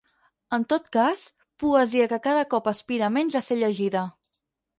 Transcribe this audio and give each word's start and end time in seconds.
En 0.55 0.63
tot 0.71 0.87
cas, 0.95 1.25
poesia 1.63 2.07
que 2.15 2.19
cada 2.25 2.47
cop 2.55 2.71
aspira 2.73 3.11
menys 3.19 3.39
a 3.43 3.45
ser 3.51 3.61
llegida. 3.61 4.05